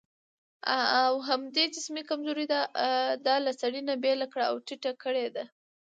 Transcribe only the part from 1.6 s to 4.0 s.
جسمي کمزورۍ دا له سړي نه